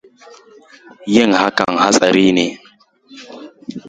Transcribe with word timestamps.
Yin 1.13 1.31
hakan 1.39 1.73
hatsari 1.81 2.27
ne. 2.37 2.47